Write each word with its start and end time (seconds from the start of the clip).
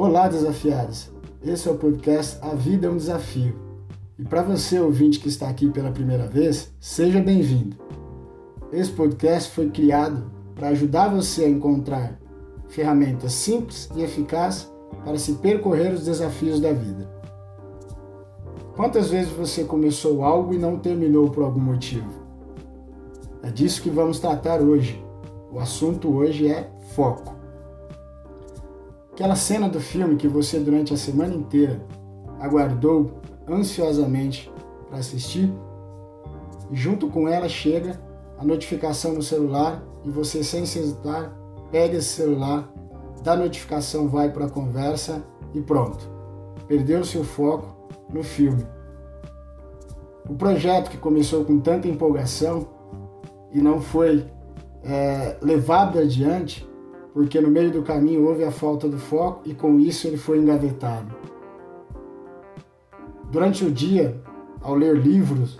Olá, 0.00 0.28
desafiados! 0.28 1.10
Esse 1.42 1.66
é 1.66 1.72
o 1.72 1.76
podcast 1.76 2.38
A 2.40 2.54
Vida 2.54 2.86
é 2.86 2.88
um 2.88 2.96
Desafio. 2.96 3.56
E 4.16 4.22
para 4.22 4.44
você, 4.44 4.78
ouvinte 4.78 5.18
que 5.18 5.26
está 5.26 5.48
aqui 5.48 5.68
pela 5.72 5.90
primeira 5.90 6.28
vez, 6.28 6.72
seja 6.78 7.20
bem-vindo. 7.20 7.76
Esse 8.72 8.92
podcast 8.92 9.50
foi 9.50 9.70
criado 9.70 10.30
para 10.54 10.68
ajudar 10.68 11.08
você 11.08 11.46
a 11.46 11.48
encontrar 11.48 12.16
ferramentas 12.68 13.32
simples 13.32 13.90
e 13.96 14.02
eficazes 14.04 14.72
para 15.04 15.18
se 15.18 15.32
percorrer 15.32 15.92
os 15.92 16.04
desafios 16.04 16.60
da 16.60 16.72
vida. 16.72 17.10
Quantas 18.76 19.10
vezes 19.10 19.32
você 19.32 19.64
começou 19.64 20.22
algo 20.22 20.54
e 20.54 20.58
não 20.58 20.78
terminou 20.78 21.28
por 21.28 21.42
algum 21.42 21.58
motivo? 21.58 22.08
É 23.42 23.50
disso 23.50 23.82
que 23.82 23.90
vamos 23.90 24.20
tratar 24.20 24.62
hoje. 24.62 25.04
O 25.50 25.58
assunto 25.58 26.08
hoje 26.08 26.46
é 26.46 26.70
foco. 26.94 27.37
Aquela 29.18 29.34
cena 29.34 29.68
do 29.68 29.80
filme 29.80 30.14
que 30.14 30.28
você 30.28 30.60
durante 30.60 30.94
a 30.94 30.96
semana 30.96 31.34
inteira 31.34 31.84
aguardou 32.38 33.20
ansiosamente 33.48 34.48
para 34.88 35.00
assistir, 35.00 35.52
e 36.70 36.76
junto 36.76 37.08
com 37.08 37.26
ela 37.26 37.48
chega 37.48 38.00
a 38.38 38.44
notificação 38.44 39.14
no 39.14 39.20
celular 39.20 39.82
e 40.04 40.08
você 40.08 40.44
sem 40.44 40.62
hesitar 40.62 41.36
pega 41.68 41.96
esse 41.96 42.10
celular, 42.10 42.72
dá 43.20 43.34
notificação, 43.34 44.06
vai 44.06 44.30
para 44.30 44.46
a 44.46 44.48
conversa 44.48 45.20
e 45.52 45.60
pronto. 45.60 46.08
Perdeu 46.68 47.04
seu 47.04 47.24
foco 47.24 47.74
no 48.14 48.22
filme. 48.22 48.64
O 50.28 50.34
projeto 50.36 50.90
que 50.90 50.96
começou 50.96 51.44
com 51.44 51.58
tanta 51.58 51.88
empolgação 51.88 52.68
e 53.52 53.60
não 53.60 53.80
foi 53.80 54.24
é, 54.84 55.36
levado 55.42 55.98
adiante 55.98 56.64
porque 57.12 57.40
no 57.40 57.48
meio 57.48 57.70
do 57.70 57.82
caminho 57.82 58.26
houve 58.26 58.44
a 58.44 58.50
falta 58.50 58.88
do 58.88 58.98
foco 58.98 59.48
e 59.48 59.54
com 59.54 59.78
isso 59.78 60.06
ele 60.06 60.16
foi 60.16 60.38
engavetado. 60.38 61.14
Durante 63.30 63.64
o 63.64 63.70
dia, 63.70 64.20
ao 64.60 64.74
ler 64.74 64.96
livros, 64.96 65.58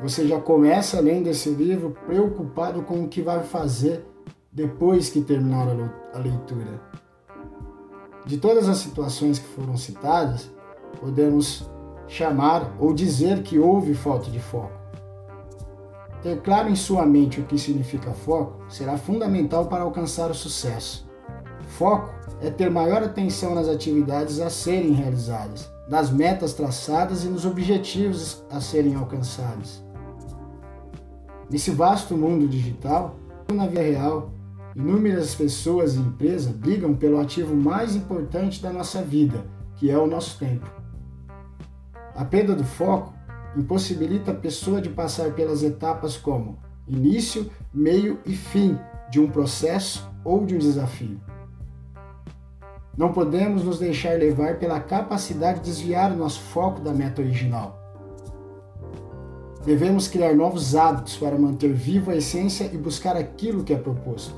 você 0.00 0.26
já 0.26 0.40
começa 0.40 1.00
lendo 1.00 1.28
esse 1.28 1.50
livro 1.50 1.96
preocupado 2.06 2.82
com 2.82 3.02
o 3.02 3.08
que 3.08 3.20
vai 3.20 3.42
fazer 3.42 4.04
depois 4.50 5.08
que 5.08 5.20
terminar 5.20 5.68
a 6.14 6.18
leitura. 6.18 6.80
De 8.24 8.38
todas 8.38 8.68
as 8.68 8.78
situações 8.78 9.38
que 9.38 9.46
foram 9.46 9.76
citadas, 9.76 10.50
podemos 11.00 11.68
chamar 12.06 12.76
ou 12.78 12.92
dizer 12.92 13.42
que 13.42 13.58
houve 13.58 13.94
falta 13.94 14.30
de 14.30 14.40
foco. 14.40 14.77
Ter 16.22 16.40
claro 16.40 16.68
em 16.68 16.74
sua 16.74 17.06
mente 17.06 17.40
o 17.40 17.44
que 17.44 17.58
significa 17.58 18.12
foco 18.12 18.60
será 18.68 18.98
fundamental 18.98 19.66
para 19.66 19.84
alcançar 19.84 20.30
o 20.30 20.34
sucesso. 20.34 21.08
Foco 21.68 22.12
é 22.40 22.50
ter 22.50 22.70
maior 22.70 23.02
atenção 23.02 23.54
nas 23.54 23.68
atividades 23.68 24.40
a 24.40 24.50
serem 24.50 24.92
realizadas, 24.92 25.70
nas 25.88 26.10
metas 26.10 26.54
traçadas 26.54 27.24
e 27.24 27.28
nos 27.28 27.44
objetivos 27.44 28.42
a 28.50 28.60
serem 28.60 28.96
alcançados. 28.96 29.82
Nesse 31.48 31.70
vasto 31.70 32.16
mundo 32.16 32.48
digital, 32.48 33.16
na 33.52 33.66
vida 33.66 33.80
real, 33.80 34.30
inúmeras 34.74 35.34
pessoas 35.34 35.94
e 35.94 35.98
empresas 35.98 36.52
brigam 36.52 36.94
pelo 36.94 37.20
ativo 37.20 37.54
mais 37.54 37.96
importante 37.96 38.60
da 38.60 38.72
nossa 38.72 39.02
vida, 39.02 39.44
que 39.76 39.90
é 39.90 39.96
o 39.96 40.06
nosso 40.06 40.38
tempo. 40.38 40.70
A 42.14 42.24
perda 42.24 42.54
do 42.54 42.64
foco 42.64 43.14
impossibilita 43.56 44.30
a 44.32 44.34
pessoa 44.34 44.80
de 44.80 44.88
passar 44.88 45.32
pelas 45.32 45.62
etapas 45.62 46.16
como 46.16 46.58
início, 46.86 47.50
meio 47.72 48.18
e 48.24 48.34
fim 48.34 48.78
de 49.10 49.20
um 49.20 49.30
processo 49.30 50.08
ou 50.24 50.44
de 50.44 50.54
um 50.54 50.58
desafio. 50.58 51.20
Não 52.96 53.12
podemos 53.12 53.62
nos 53.62 53.78
deixar 53.78 54.18
levar 54.18 54.58
pela 54.58 54.80
capacidade 54.80 55.60
de 55.60 55.66
desviar 55.66 56.10
o 56.12 56.16
nosso 56.16 56.40
foco 56.40 56.80
da 56.80 56.92
meta 56.92 57.22
original. 57.22 57.78
Devemos 59.64 60.08
criar 60.08 60.34
novos 60.34 60.74
hábitos 60.74 61.16
para 61.16 61.38
manter 61.38 61.72
viva 61.72 62.12
a 62.12 62.16
essência 62.16 62.70
e 62.72 62.76
buscar 62.76 63.16
aquilo 63.16 63.62
que 63.62 63.72
é 63.72 63.76
proposto. 63.76 64.34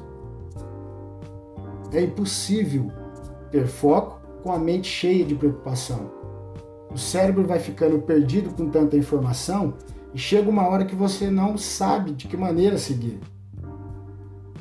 É 1.93 2.03
impossível 2.03 2.91
ter 3.51 3.67
foco 3.67 4.21
com 4.43 4.53
a 4.53 4.59
mente 4.59 4.89
cheia 4.89 5.25
de 5.25 5.35
preocupação 5.35 6.20
o 6.93 6.99
cérebro 6.99 7.47
vai 7.47 7.59
ficando 7.59 8.01
perdido 8.01 8.51
com 8.51 8.69
tanta 8.69 8.97
informação 8.97 9.75
e 10.13 10.19
chega 10.19 10.51
uma 10.51 10.67
hora 10.67 10.85
que 10.85 10.95
você 10.95 11.31
não 11.31 11.57
sabe 11.57 12.13
de 12.13 12.27
que 12.27 12.37
maneira 12.37 12.77
seguir. 12.77 13.21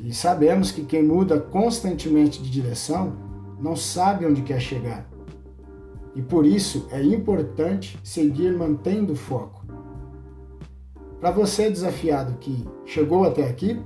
E 0.02 0.14
sabemos 0.14 0.72
que 0.72 0.86
quem 0.86 1.04
muda 1.04 1.40
constantemente 1.40 2.42
de 2.42 2.50
direção 2.50 3.14
não 3.60 3.76
sabe 3.76 4.26
onde 4.26 4.42
quer 4.42 4.62
chegar. 4.62 5.10
E 6.16 6.22
por 6.22 6.46
isso 6.46 6.88
é 6.92 7.04
importante 7.04 8.00
seguir 8.04 8.56
mantendo 8.56 9.14
o 9.14 9.16
foco. 9.16 9.66
Para 11.20 11.32
você 11.32 11.70
desafiado 11.70 12.36
que 12.40 12.66
chegou 12.86 13.26
até 13.26 13.48
aqui, 13.48 13.82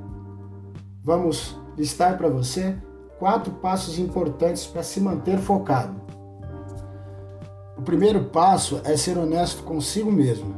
vamos 1.03 1.59
listar 1.75 2.17
para 2.17 2.29
você 2.29 2.75
quatro 3.17 3.53
passos 3.53 3.97
importantes 3.97 4.67
para 4.67 4.83
se 4.83 5.01
manter 5.01 5.39
focado. 5.39 5.99
O 7.83 7.91
primeiro 7.93 8.23
passo 8.23 8.79
é 8.85 8.95
ser 8.95 9.17
honesto 9.17 9.61
consigo 9.63 10.09
mesmo. 10.09 10.55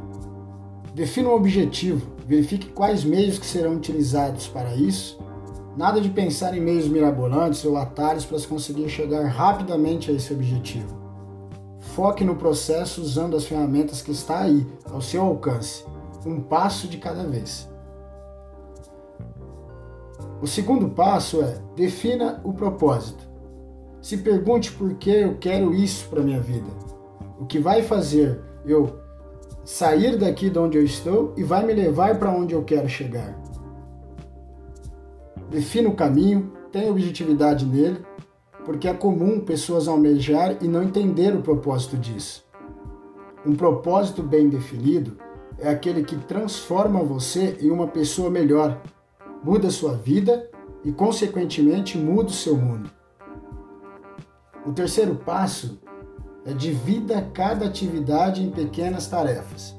Defina 0.94 1.28
um 1.28 1.34
objetivo, 1.34 2.06
verifique 2.24 2.68
quais 2.68 3.02
meios 3.02 3.36
que 3.36 3.44
serão 3.44 3.74
utilizados 3.74 4.46
para 4.46 4.76
isso. 4.76 5.18
Nada 5.76 6.00
de 6.00 6.08
pensar 6.08 6.56
em 6.56 6.60
meios 6.60 6.86
mirabolantes 6.86 7.64
ou 7.64 7.76
atalhos 7.76 8.24
para 8.24 8.40
conseguir 8.42 8.88
chegar 8.88 9.24
rapidamente 9.24 10.08
a 10.08 10.14
esse 10.14 10.32
objetivo. 10.32 10.86
Foque 11.96 12.22
no 12.22 12.36
processo 12.36 13.02
usando 13.02 13.36
as 13.36 13.44
ferramentas 13.44 14.00
que 14.00 14.12
está 14.12 14.42
aí, 14.42 14.64
ao 14.84 15.00
seu 15.00 15.22
alcance, 15.22 15.84
um 16.24 16.40
passo 16.40 16.86
de 16.86 16.96
cada 16.96 17.24
vez. 17.24 17.68
O 20.40 20.46
segundo 20.46 20.90
passo 20.90 21.42
é 21.42 21.58
defina 21.74 22.40
o 22.44 22.52
propósito. 22.52 23.28
Se 24.00 24.16
pergunte 24.16 24.70
por 24.70 24.94
que 24.94 25.10
eu 25.10 25.36
quero 25.38 25.74
isso 25.74 26.06
para 26.08 26.22
minha 26.22 26.40
vida 26.40 26.95
o 27.38 27.46
que 27.46 27.58
vai 27.58 27.82
fazer 27.82 28.40
eu 28.64 28.98
sair 29.64 30.16
daqui 30.16 30.48
de 30.48 30.58
onde 30.58 30.78
eu 30.78 30.84
estou 30.84 31.34
e 31.36 31.42
vai 31.42 31.64
me 31.64 31.72
levar 31.72 32.18
para 32.18 32.30
onde 32.30 32.54
eu 32.54 32.64
quero 32.64 32.88
chegar. 32.88 33.36
Defina 35.50 35.88
o 35.88 35.94
caminho, 35.94 36.52
tenha 36.72 36.90
objetividade 36.90 37.64
nele, 37.66 38.04
porque 38.64 38.88
é 38.88 38.94
comum 38.94 39.40
pessoas 39.40 39.86
almejar 39.86 40.56
e 40.60 40.68
não 40.68 40.82
entender 40.82 41.34
o 41.34 41.42
propósito 41.42 41.96
disso. 41.96 42.44
Um 43.44 43.54
propósito 43.54 44.22
bem 44.22 44.48
definido 44.48 45.16
é 45.58 45.68
aquele 45.68 46.02
que 46.02 46.16
transforma 46.16 47.02
você 47.02 47.56
em 47.60 47.70
uma 47.70 47.86
pessoa 47.86 48.28
melhor, 48.28 48.82
muda 49.42 49.70
sua 49.70 49.92
vida 49.92 50.50
e, 50.84 50.92
consequentemente, 50.92 51.96
muda 51.96 52.28
o 52.28 52.32
seu 52.32 52.56
mundo. 52.56 52.90
O 54.66 54.72
terceiro 54.72 55.14
passo 55.14 55.78
divida 56.52 57.28
cada 57.32 57.66
atividade 57.66 58.42
em 58.42 58.50
pequenas 58.50 59.06
tarefas. 59.06 59.74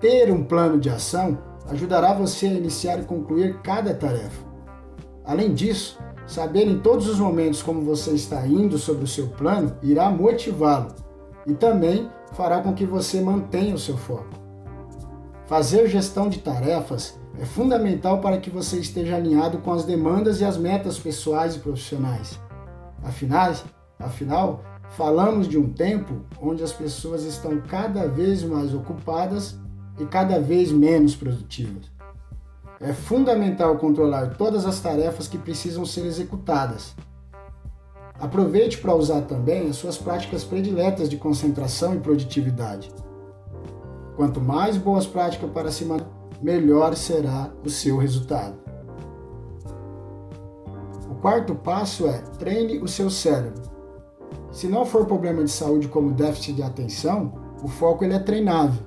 Ter 0.00 0.30
um 0.30 0.44
plano 0.44 0.78
de 0.78 0.88
ação 0.90 1.38
ajudará 1.68 2.12
você 2.12 2.46
a 2.46 2.54
iniciar 2.54 3.00
e 3.00 3.04
concluir 3.04 3.60
cada 3.62 3.94
tarefa. 3.94 4.44
Além 5.24 5.52
disso, 5.52 5.98
saber 6.26 6.66
em 6.66 6.78
todos 6.78 7.08
os 7.08 7.18
momentos 7.18 7.62
como 7.62 7.82
você 7.82 8.12
está 8.12 8.46
indo 8.46 8.78
sobre 8.78 9.04
o 9.04 9.08
seu 9.08 9.28
plano 9.28 9.76
irá 9.82 10.10
motivá-lo 10.10 10.94
e 11.46 11.54
também 11.54 12.08
fará 12.32 12.60
com 12.60 12.74
que 12.74 12.84
você 12.84 13.20
mantenha 13.20 13.74
o 13.74 13.78
seu 13.78 13.96
foco. 13.96 14.28
Fazer 15.46 15.88
gestão 15.88 16.28
de 16.28 16.38
tarefas 16.38 17.18
é 17.38 17.44
fundamental 17.44 18.20
para 18.20 18.38
que 18.38 18.50
você 18.50 18.78
esteja 18.78 19.16
alinhado 19.16 19.58
com 19.58 19.72
as 19.72 19.84
demandas 19.84 20.40
e 20.40 20.44
as 20.44 20.56
metas 20.56 20.98
pessoais 20.98 21.56
e 21.56 21.58
profissionais. 21.60 22.38
Afinal, 23.02 23.54
afinal 23.98 24.62
Falamos 24.90 25.48
de 25.48 25.58
um 25.58 25.72
tempo 25.72 26.22
onde 26.40 26.62
as 26.62 26.72
pessoas 26.72 27.24
estão 27.24 27.60
cada 27.60 28.06
vez 28.06 28.42
mais 28.42 28.72
ocupadas 28.72 29.58
e 29.98 30.04
cada 30.06 30.40
vez 30.40 30.72
menos 30.72 31.14
produtivas. 31.14 31.90
É 32.80 32.92
fundamental 32.92 33.76
controlar 33.78 34.36
todas 34.36 34.66
as 34.66 34.80
tarefas 34.80 35.26
que 35.26 35.38
precisam 35.38 35.84
ser 35.84 36.04
executadas. 36.04 36.94
Aproveite 38.18 38.78
para 38.78 38.94
usar 38.94 39.22
também 39.22 39.68
as 39.68 39.76
suas 39.76 39.98
práticas 39.98 40.44
prediletas 40.44 41.08
de 41.08 41.16
concentração 41.16 41.94
e 41.94 42.00
produtividade. 42.00 42.90
Quanto 44.14 44.40
mais 44.40 44.76
boas 44.78 45.06
práticas 45.06 45.50
para 45.50 45.70
se 45.70 45.84
manter, 45.84 46.06
melhor 46.42 46.94
será 46.96 47.50
o 47.64 47.68
seu 47.68 47.98
resultado. 47.98 48.56
O 51.10 51.14
quarto 51.16 51.54
passo 51.54 52.06
é 52.06 52.18
treine 52.38 52.78
o 52.78 52.88
seu 52.88 53.10
cérebro. 53.10 53.75
Se 54.56 54.68
não 54.68 54.86
for 54.86 55.04
problema 55.04 55.44
de 55.44 55.50
saúde 55.50 55.86
como 55.86 56.12
déficit 56.12 56.54
de 56.54 56.62
atenção, 56.62 57.34
o 57.62 57.68
foco 57.68 58.02
ele 58.02 58.14
é 58.14 58.18
treinável. 58.18 58.82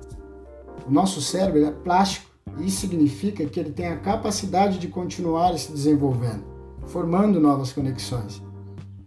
O 0.88 0.92
nosso 0.92 1.21
cérebro 1.21 1.63
é 1.63 1.69
plástico 1.69 2.25
e 2.57 2.66
isso 2.66 2.77
significa 2.77 3.45
que 3.45 3.60
ele 3.60 3.69
tem 3.69 3.86
a 3.86 4.00
capacidade 4.00 4.80
de 4.80 4.88
continuar 4.88 5.56
se 5.60 5.71
desenvolvendo, 5.71 6.44
formando 6.88 7.39
novas 7.39 7.71
conexões. 7.71 8.42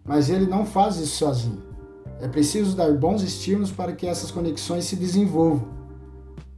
mas 0.04 0.30
ele 0.30 0.46
não 0.46 0.64
faz 0.64 0.98
isso 0.98 1.16
sozinho. 1.16 1.64
É 2.20 2.28
preciso 2.28 2.76
dar 2.76 2.92
bons 2.92 3.22
estímulos 3.22 3.72
para 3.72 3.90
que 3.90 4.06
essas 4.06 4.30
conexões 4.30 4.84
se 4.84 4.94
desenvolvam. 4.94 5.68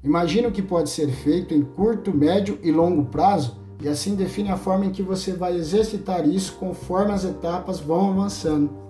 Imagine 0.02 0.48
o 0.48 0.52
que 0.52 0.60
pode 0.60 0.90
ser 0.90 1.08
feito 1.08 1.54
em 1.54 1.62
curto, 1.62 2.14
médio 2.14 2.58
e 2.62 2.70
longo 2.70 3.06
prazo 3.06 3.56
e 3.80 3.88
assim 3.88 4.14
define 4.14 4.50
a 4.50 4.58
forma 4.58 4.84
em 4.84 4.90
que 4.90 5.02
você 5.02 5.32
vai 5.32 5.56
exercitar 5.56 6.28
isso 6.28 6.56
conforme 6.56 7.12
as 7.12 7.24
etapas 7.24 7.80
vão 7.80 8.10
avançando. 8.10 8.84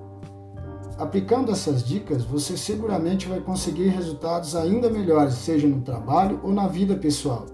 Aplicando 0.96 1.50
essas 1.50 1.82
dicas, 1.82 2.22
você 2.22 2.56
seguramente 2.56 3.28
vai 3.28 3.40
conseguir 3.40 3.88
resultados 3.88 4.54
ainda 4.54 4.88
melhores, 4.88 5.34
seja 5.34 5.66
no 5.66 5.80
trabalho 5.80 6.38
ou 6.42 6.52
na 6.52 6.68
vida 6.68 6.94
pessoal, 6.94 7.46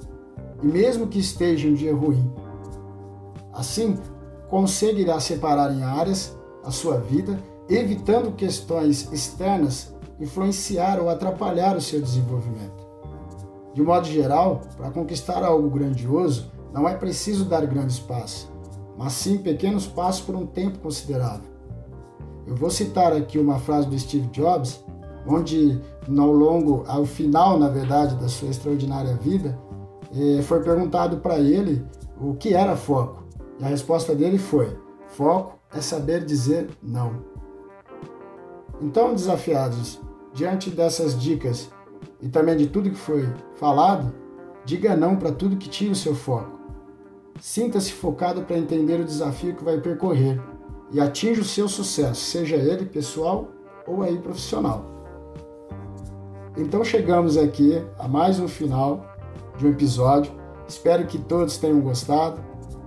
e 0.62 0.66
mesmo 0.66 1.06
que 1.06 1.18
esteja 1.18 1.66
um 1.66 1.74
dia 1.74 1.94
ruim. 1.94 2.30
Assim, 3.50 3.96
conseguirá 4.48 5.18
separar 5.20 5.72
em 5.72 5.82
áreas 5.82 6.36
a 6.62 6.70
sua 6.70 6.98
vida, 6.98 7.42
evitando 7.66 8.36
questões 8.36 9.10
externas 9.10 9.94
influenciar 10.20 11.00
ou 11.00 11.08
atrapalhar 11.08 11.76
o 11.76 11.80
seu 11.80 12.00
desenvolvimento. 12.00 12.86
De 13.72 13.80
modo 13.80 14.06
geral, 14.06 14.60
para 14.76 14.90
conquistar 14.90 15.42
algo 15.42 15.70
grandioso, 15.70 16.50
não 16.74 16.86
é 16.86 16.94
preciso 16.94 17.46
dar 17.46 17.64
grandes 17.64 17.98
passos, 17.98 18.50
mas 18.98 19.14
sim 19.14 19.38
pequenos 19.38 19.86
passos 19.86 20.20
por 20.20 20.34
um 20.34 20.46
tempo 20.46 20.78
considerável. 20.80 21.49
Eu 22.50 22.56
vou 22.56 22.68
citar 22.68 23.12
aqui 23.12 23.38
uma 23.38 23.60
frase 23.60 23.88
do 23.88 23.96
Steve 23.96 24.26
Jobs, 24.32 24.84
onde 25.24 25.80
ao 26.08 26.32
longo, 26.32 26.82
ao 26.88 27.06
final, 27.06 27.56
na 27.56 27.68
verdade, 27.68 28.16
da 28.16 28.26
sua 28.28 28.48
extraordinária 28.48 29.14
vida, 29.14 29.56
eh, 30.12 30.42
foi 30.42 30.60
perguntado 30.60 31.18
para 31.18 31.38
ele 31.38 31.86
o 32.20 32.34
que 32.34 32.52
era 32.52 32.74
foco. 32.74 33.22
E 33.60 33.64
a 33.64 33.68
resposta 33.68 34.16
dele 34.16 34.36
foi: 34.36 34.76
foco 35.06 35.60
é 35.72 35.80
saber 35.80 36.24
dizer 36.24 36.68
não. 36.82 37.22
Então, 38.82 39.14
desafiados, 39.14 40.00
diante 40.34 40.70
dessas 40.70 41.16
dicas 41.16 41.70
e 42.20 42.28
também 42.28 42.56
de 42.56 42.66
tudo 42.66 42.90
que 42.90 42.96
foi 42.96 43.32
falado, 43.60 44.12
diga 44.64 44.96
não 44.96 45.14
para 45.14 45.30
tudo 45.30 45.56
que 45.56 45.68
tira 45.68 45.92
o 45.92 45.96
seu 45.96 46.16
foco. 46.16 46.58
Sinta-se 47.40 47.92
focado 47.92 48.42
para 48.42 48.58
entender 48.58 48.98
o 48.98 49.04
desafio 49.04 49.54
que 49.54 49.62
vai 49.62 49.80
percorrer 49.80 50.42
e 50.92 51.00
atinja 51.00 51.40
o 51.40 51.44
seu 51.44 51.68
sucesso, 51.68 52.20
seja 52.20 52.56
ele 52.56 52.84
pessoal 52.84 53.48
ou 53.86 54.02
aí 54.02 54.18
profissional. 54.18 54.84
Então 56.56 56.84
chegamos 56.84 57.36
aqui 57.36 57.82
a 57.98 58.08
mais 58.08 58.40
um 58.40 58.48
final 58.48 59.06
de 59.56 59.66
um 59.66 59.70
episódio. 59.70 60.32
Espero 60.68 61.06
que 61.06 61.18
todos 61.18 61.56
tenham 61.56 61.80
gostado. 61.80 62.40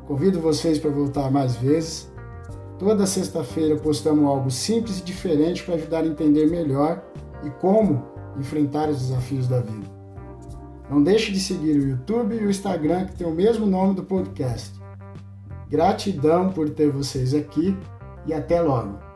Convido 0.05 0.39
vocês 0.39 0.77
para 0.77 0.91
voltar 0.91 1.31
mais 1.31 1.55
vezes. 1.55 2.11
Toda 2.77 3.07
sexta-feira 3.07 3.77
postamos 3.77 4.25
algo 4.25 4.51
simples 4.51 4.99
e 4.99 5.03
diferente 5.03 5.63
para 5.63 5.75
ajudar 5.75 6.03
a 6.03 6.07
entender 6.07 6.49
melhor 6.49 7.03
e 7.44 7.49
como 7.49 8.03
enfrentar 8.38 8.89
os 8.89 8.99
desafios 8.99 9.47
da 9.47 9.61
vida. 9.61 9.88
Não 10.89 11.01
deixe 11.01 11.31
de 11.31 11.39
seguir 11.39 11.77
o 11.77 11.88
YouTube 11.88 12.35
e 12.35 12.45
o 12.45 12.49
Instagram 12.49 13.06
que 13.06 13.15
tem 13.15 13.25
o 13.25 13.31
mesmo 13.31 13.65
nome 13.65 13.95
do 13.95 14.03
podcast. 14.03 14.73
Gratidão 15.69 16.51
por 16.51 16.69
ter 16.69 16.91
vocês 16.91 17.33
aqui 17.33 17.75
e 18.25 18.33
até 18.33 18.61
logo! 18.61 19.12